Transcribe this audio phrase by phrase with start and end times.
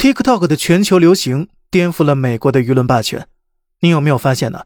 [0.00, 3.26] TikTok 的全球流行颠覆了美国的舆论霸权。
[3.80, 4.62] 你有没有发现呢？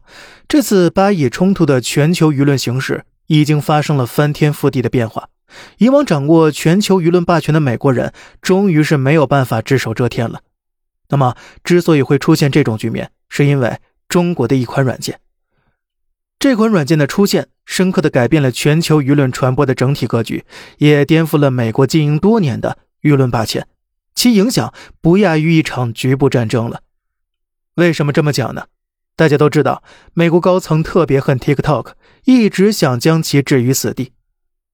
[0.47, 5.27] 这次巴以冲突的全球舆论形势已经发生了翻天覆地的变化。
[5.79, 10.39] 以往掌握全球舆论霸权的美国人，终于是没有办法只手遮天了。
[11.09, 15.19] 那么，之所以会出现这种局面，是因为中国的一款软件。
[16.39, 20.45] 这款软件的出现，深刻的改变了全球舆论传播的整体格局，
[20.77, 23.67] 也颠覆了美国经营多年的舆论霸权。
[24.15, 26.81] 其影响不亚于一场局部战争了。
[27.75, 28.65] 为什么这么讲呢？
[29.17, 31.91] 大家都知道，美国高层特别恨 TikTok，
[32.23, 34.13] 一直想将其置于死地。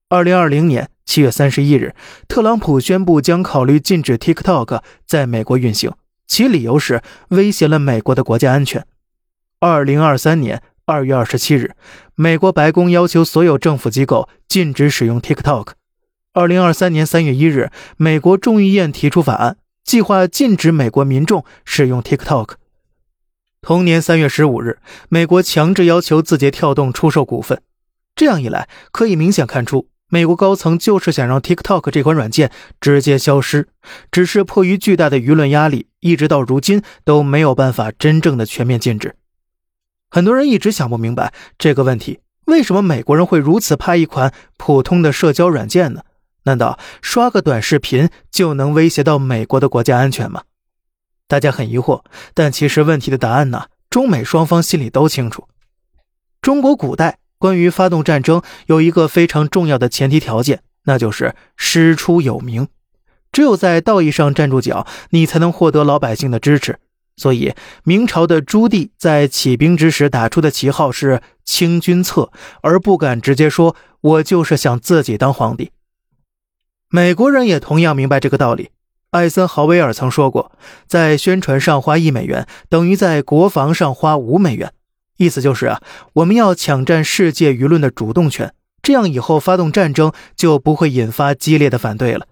[0.08, 1.94] 二零二零年七月三十一日，
[2.28, 5.92] 特朗普宣布将考虑禁止 TikTok 在美国运行，
[6.26, 8.86] 其理由是威胁了美国的国家安全。
[9.60, 11.74] 二零二三年二月二十七日，
[12.14, 15.68] 美国白宫要求所有政府机构禁止使用 TikTok。
[16.34, 22.54] 二零二三年三月一日，美国众议院提出法案，计划禁止美国民众使用 TikTok。
[23.60, 24.78] 同年三月十五日，
[25.10, 27.60] 美国强制要求字节跳动出售股份。
[28.16, 33.68] 这样一来，可以明显看出，美国高层就是想让 TikTok 这款软件直接消失。
[34.10, 39.16] 只是迫于巨大的舆论压力，一直到如今都没有办法真正的全面禁止。
[40.08, 46.00] 很多人一直想不明白这个问题：为什么美国人会如此怕一款普通的社交软件呢？
[46.44, 50.42] 难道刷个短视频就能威胁到美国的国家安全吗？
[51.28, 52.02] 大家很疑惑，
[52.34, 55.48] 但其实问题的答案呢，中美双方心里都清楚。
[56.40, 62.68] 中国古代关于发动战争有一个非常重要的前提条件，那就是师出有名，
[63.30, 66.78] 只有在道义上站住脚，你才能获得老百姓的支持。
[67.16, 67.54] 所以，
[67.84, 72.32] 明朝的朱棣在起兵之时打出的旗号是清君侧，
[72.62, 75.70] 而不敢直接说“我就是想自己当皇帝”。
[76.94, 78.68] 美国人也同样明白这个道理。
[79.12, 80.52] 艾森豪威尔曾说过，
[80.86, 84.74] 在宣传上花一美元，等于在国防上花五美元。
[85.16, 85.80] 意思就是啊，
[86.12, 88.52] 我们要抢占世界舆论的主动权，
[88.82, 92.26] 这样以后发动战争就不会引发激烈的反对了。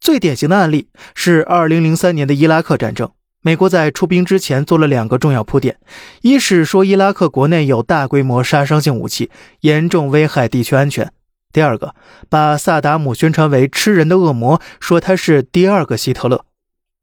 [0.00, 3.10] 最典型的案例是2003年的伊拉克战争。
[3.42, 5.76] 美国在出兵之前做了两个重要铺垫：
[6.22, 9.30] 一是说伊拉克国内有大规模杀伤性武器，
[9.60, 11.12] 严重危害地区安全。
[11.56, 11.94] 第二个，
[12.28, 16.44] 把萨达姆宣传为吃人的恶魔，说他是第二个希特勒。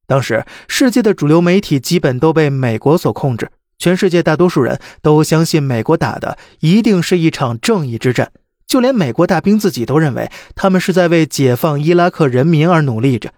[0.05, 3.49] 当时世界的主流媒体基本都被美国所控制，
[3.79, 8.31] 全世界大多数人都相信美国打的一定是一场正义之战，
[8.67, 13.31] 就连美国大兵自己都认为他们是在为解放伊拉克人民而努力着。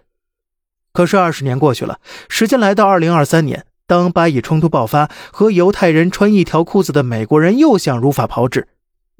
[0.92, 1.98] 可是二十年过去了，
[2.28, 8.68] 时间来到二零二三年，当巴以冲突爆发，和犹太人穿一条裤子的美国人又想如法炮制。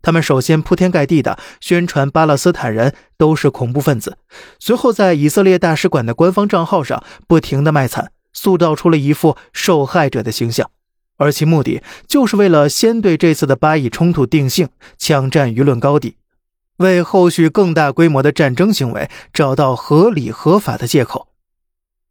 [0.06, 4.19] 他们首先铺天盖地的宣传巴勒斯坦人都是恐怖分子，
[4.61, 10.71] 随后在以色列大使馆的官方账号上不停的卖惨，塑造出了一副受害者的形象，
[11.16, 16.15] 而其目的就是为了先对这次的巴以冲突定性，抢占舆论高地，
[16.77, 21.27] 为后续更大规模的战争行为找到合理合法的借口。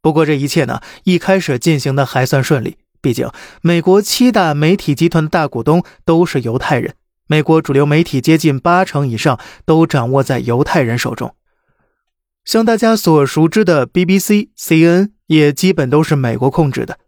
[0.02, 3.30] 不过这一切呢，一开始进行的还算顺利，毕竟
[3.62, 6.94] 美国七大媒体集团的大股东都是犹太人。
[7.26, 11.34] 美国主流媒体接近八成以上都掌握在犹太人手中，
[12.44, 16.98] 像大家所熟知的 BBC、CNN 也基本都是美国控制的。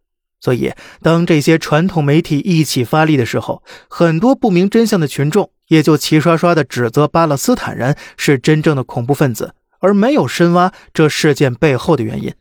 [0.40, 12.34] 所以，当这些传统媒体一起发力的时候，很多不明真相的群众也就齐刷刷的指责巴勒斯坦人是真正的恐怖分子，而没有深挖这事件背后的原因。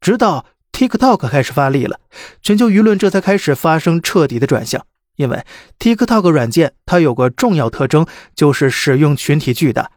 [0.00, 2.00] 直到 TikTok 开始发力了，
[2.40, 4.86] 全球舆论这才开始发生彻底的转向。
[5.16, 5.44] 因为
[5.78, 9.90] TikTok 软件它有个重要特征，就是使用群体巨大。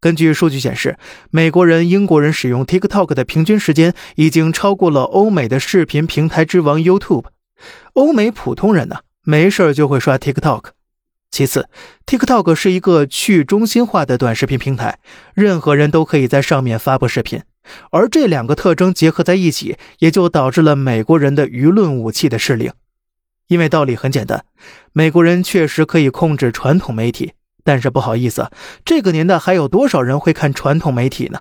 [0.00, 0.98] 根据数据显示，
[1.30, 7.24] 美国人、英国人使用 TikTok 的平均时间已经超过了欧美的视频平台之王 YouTube。
[7.94, 10.66] 欧美普通人呢，没事就会刷 TikTok。
[11.30, 11.68] 其次
[12.06, 14.98] ，TikTok 是一个去中心化的短视频平台，
[15.34, 17.42] 任何人都可以在上面发布视频。
[17.90, 22.70] 而这两个特征结合在一起，也就导致了美国人的舆论武器的失灵。
[23.48, 24.44] 因为道理很简单，
[24.92, 28.50] 美国人确实可以控制传统媒体，但是不好意思，
[28.84, 31.40] 这个年代还有多少人会看传统媒体呢？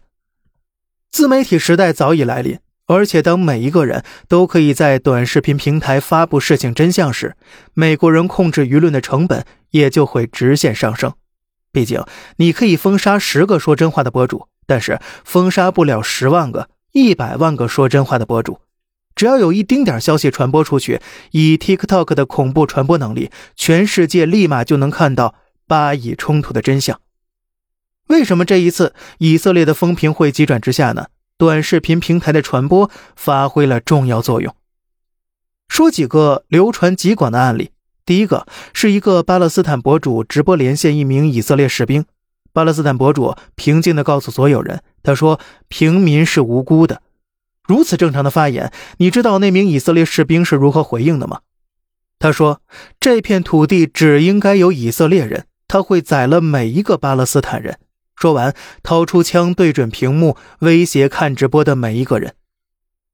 [1.11, 7.35] 自媒体时代早已来临，而且当每一个人都可以在短视频平台发布事情真相时，
[7.73, 11.13] 美国人控制舆论的成本也就会直线上升。
[11.71, 12.03] 毕竟，
[12.37, 18.59] 你可以封杀十个说真话的博主，但是封杀不了十万个、一百万个说真话的博主。
[19.15, 20.99] 只要有一丁点消息传播出去，
[21.31, 25.35] 以 TikTok 的恐怖传播能力，全世界立马就能看到
[25.67, 26.99] 巴以冲突的真相。
[28.07, 31.07] 为什么这一次以色列的风评会急转直下呢？
[31.37, 34.55] 短视频平台的传播发挥了重要作用。
[35.67, 37.71] 说几个流传极广的案例。
[38.05, 42.05] 第一个是一个巴勒斯坦博主直播连线一名以色列士兵，
[42.53, 47.01] 巴勒斯坦博主平静地告诉所有人：“他说平民是无辜的。”
[47.67, 51.39] 如此正常的发言，你知道那名以色列士兵是如何回应的吗？
[52.19, 52.61] 他说
[52.99, 57.77] ：“这片土地只应该有以色列人，他会宰了每一个巴勒斯坦人。”
[58.15, 62.35] 说完，掏出枪对准屏幕，威胁看直播的每一个人。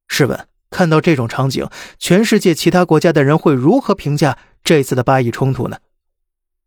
[0.06, 1.68] 试问，看到这种场景，
[1.98, 4.38] 全世界其他国家的人会如何评价？
[4.62, 5.78] 这次的巴以冲突呢？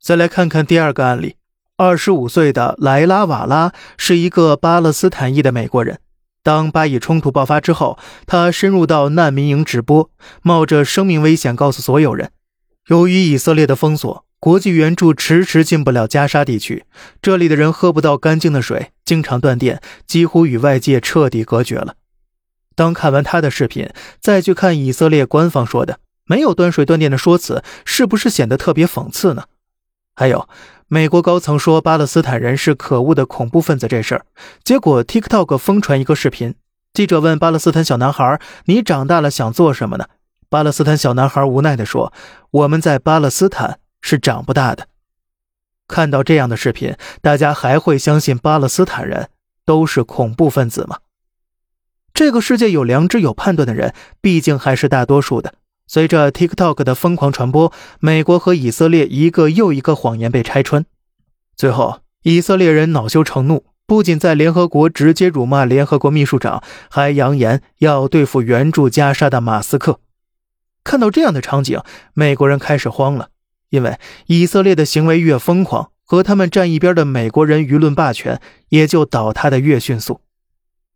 [0.02, 1.38] 再来看看第二个案例。
[1.78, 6.00] 二十五岁的莱拉瓦拉是一个巴勒斯坦裔的美国人。
[6.45, 7.97] 当巴以冲突爆发之后，
[8.27, 10.12] 他深入到难民营直播，
[10.44, 12.30] 冒着生命危险告诉所有人：
[12.86, 16.86] 由于以色列的封锁，国际援助迟迟进不了加沙地区，
[17.19, 21.95] 这里的人喝不到干净的水，经常断电，几乎与外界彻底隔绝了。
[22.75, 23.89] 当看完他的视频，
[24.21, 25.98] 再去看以色列官方说的。
[26.27, 29.45] 没有断水断电的说辞，是不是显得特别讽刺呢？
[30.13, 30.48] 还有，
[30.88, 34.26] 美国高层说巴勒斯坦人是可恶的恐怖分子这事儿，
[34.64, 36.54] 结果 TikTok 疯传一个视频，
[36.94, 40.06] 记者问巴勒斯坦小男孩：“你长大了想做什么呢？”
[40.48, 42.14] 巴勒斯坦小男孩无奈地说
[42.52, 44.88] ：“我们在巴勒斯坦是长不大的。”
[45.90, 49.30] 看到这样的视频，大家还会相信巴勒斯坦人
[49.66, 51.00] 都是恐怖分子吗？
[52.14, 55.56] 这个世界有良知、有判断的人，毕竟还是大多数的。
[55.88, 60.86] 随着 TikTok 的疯狂传播，美国和以色列一个又一个谎言被拆穿，
[61.56, 70.00] 最后以色列人恼羞成怒，不仅在联合国直接辱骂联合国秘书长，还扬言要对付援助加沙的马斯克。
[70.84, 71.80] 看到这样的场景，
[72.14, 73.30] 美国人开始慌了，
[73.70, 80.22] 因为以色列的行为越疯狂，和他们站一边的美国人舆论霸权也就倒塌的越迅速。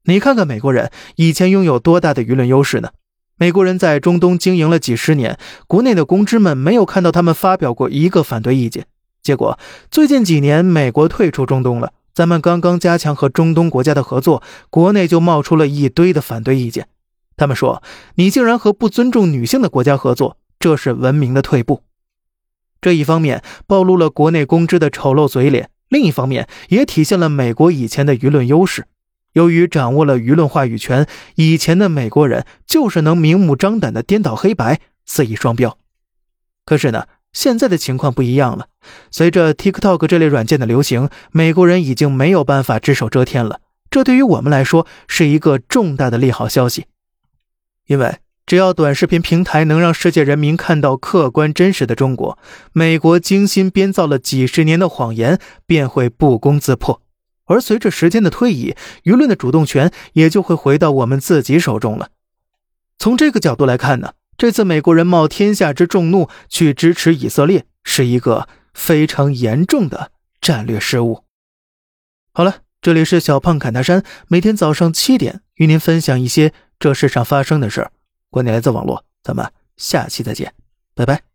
[0.06, 2.90] 你看看美国人以前拥有多大的舆论优势呢？
[3.40, 8.86] 美国人在中东经营了几十年，国内的公知们没有看到他们发表过一个反对意见。
[9.24, 9.58] 结果
[9.90, 16.90] 最近几年，美国退出中东了，咱们刚刚加强和中东国家的合作，国内就冒出了一堆的反对意见。
[17.38, 17.82] 他们说
[18.16, 21.84] ：“你竟然和不尊重女性的国家合作，这是文明的退步。”
[22.82, 28.88] 这一方面暴露了国内公知的丑陋嘴脸，另一方面也体现了美国以前的舆论优势。
[29.40, 35.78] 由于掌握了舆论话语权，以前的美国人就是能明目张胆的颠倒黑白、肆意双标。
[36.66, 38.68] 可是呢，现在的情况不一样了。
[39.10, 43.62] 随着 TikTok 这类软件的流行，美国人已经没有办法只手遮天了。
[43.90, 46.88] 这对于我们来说是一个重大的利好消息，
[47.88, 52.38] 因为只要短视频平台能让世界人民看到客观真实的中国，
[52.74, 57.02] 美国精心编造了几十年的谎言便会不攻自破。
[57.50, 62.10] 而随着时间的推移，舆论的主动权也就会回到我们自己手中了。
[62.98, 71.24] 从这个角度来看呢，这次美国人冒天下之众怒去支持以色列，是一个非常严重的战略失误。
[72.32, 77.92] 好了，这里是小胖侃大山，每天早上七点与您分享一些这世上发生的事儿，
[78.30, 80.54] 观点来自网络，咱们下期再见，
[80.94, 81.29] 拜拜。